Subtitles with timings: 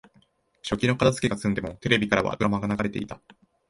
[0.63, 3.21] 食器の片づけが済んでも、テレビからはドラマが流れていた。